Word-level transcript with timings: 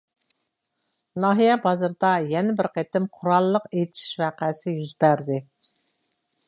ناھىيە 1.25 1.57
بازىرىدا 1.65 2.13
يەنە 2.31 2.57
بىر 2.61 2.71
قېتىم 2.79 3.07
قوراللىق 3.19 3.69
ئېتىش 3.81 4.09
ۋەقەسى 4.25 4.77
يۈز 4.81 4.97
بەردى. 5.05 5.41